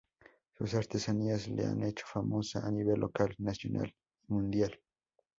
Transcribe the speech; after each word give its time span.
Sus 0.57 0.73
artesanías 0.73 1.47
le 1.47 1.63
han 1.63 1.83
hecho 1.83 2.07
famosa 2.07 2.65
a 2.65 2.71
nivel 2.71 2.99
local, 2.99 3.35
nacional 3.37 3.93
y 4.27 4.33
mundial. 4.33 4.81